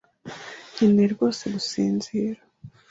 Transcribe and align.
Nkeneye 0.71 1.07
rwose 1.13 1.41
gusinzira. 1.53 2.39